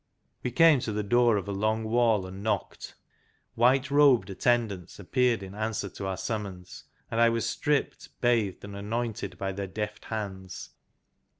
We 0.41 0.49
came 0.49 0.79
to 0.79 0.91
the 0.91 1.03
door 1.03 1.37
of 1.37 1.47
a 1.47 1.51
long 1.51 1.83
wall, 1.83 2.25
and 2.25 2.41
knocked. 2.41 2.95
White 3.53 3.91
robed 3.91 4.31
attendants 4.31 4.97
appeared 4.97 5.43
in 5.43 5.53
answer 5.53 5.89
to 5.89 6.07
our 6.07 6.17
summons, 6.17 6.85
and 7.11 7.21
I 7.21 7.29
was 7.29 7.47
stripped, 7.47 8.09
bathed, 8.19 8.63
and 8.63 8.75
anointed 8.75 9.37
by 9.37 9.51
their 9.51 9.67
deft 9.67 10.05
hands. 10.05 10.71